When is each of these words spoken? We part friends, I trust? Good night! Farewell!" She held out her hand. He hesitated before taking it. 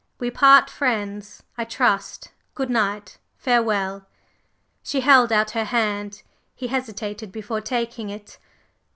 We 0.17 0.31
part 0.31 0.67
friends, 0.67 1.43
I 1.59 1.63
trust? 1.63 2.29
Good 2.55 2.71
night! 2.71 3.19
Farewell!" 3.37 4.07
She 4.81 5.01
held 5.01 5.31
out 5.31 5.51
her 5.51 5.65
hand. 5.65 6.23
He 6.55 6.69
hesitated 6.69 7.31
before 7.31 7.61
taking 7.61 8.09
it. 8.09 8.39